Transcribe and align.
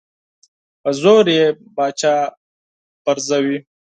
په 0.81 0.89
زور 1.01 1.25
یې 1.37 1.45
پاچا 1.75 2.15
پرزوي. 3.03 3.57